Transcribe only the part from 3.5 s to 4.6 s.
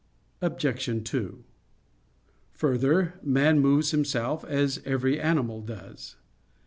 moves himself